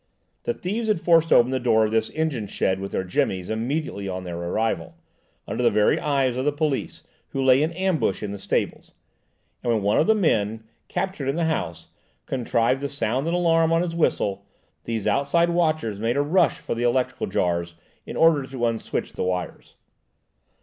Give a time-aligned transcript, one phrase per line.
[0.45, 4.09] The thieves had forced open the door of this engine shed with their jimmies immediately
[4.09, 4.95] on their arrival,
[5.47, 8.93] under the very eyes of the police, who lay in ambush in the stables,
[9.61, 11.89] and when one of the men, captured in the house,
[12.25, 14.43] contrived to sound an alarm on his whistle,
[14.85, 19.21] these outside watchers made a rush for the electrical jars, in order to unswitch the
[19.23, 19.75] wires.